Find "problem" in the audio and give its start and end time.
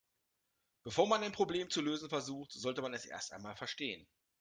1.31-1.69